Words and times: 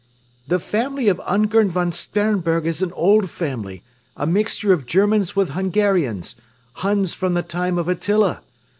"The 0.47 0.57
family 0.57 1.09
of 1.09 1.21
Ungern 1.27 1.69
von 1.69 1.91
Sternberg 1.91 2.65
is 2.65 2.81
an 2.81 2.91
old 2.93 3.29
family, 3.29 3.83
a 4.17 4.25
mixture 4.25 4.73
of 4.73 4.87
Germans 4.87 5.35
with 5.35 5.49
Hungarians 5.49 6.35
Huns 6.77 7.13
from 7.13 7.35
the 7.35 7.43
time 7.43 7.77
of 7.77 7.87
Attila. 7.87 8.41